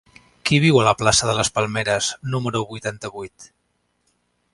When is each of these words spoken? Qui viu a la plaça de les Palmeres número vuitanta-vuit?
Qui 0.49 0.57
viu 0.61 0.77
a 0.79 0.85
la 0.85 0.93
plaça 1.01 1.27
de 1.29 1.35
les 1.39 1.51
Palmeres 1.57 2.07
número 2.37 2.63
vuitanta-vuit? 2.73 3.47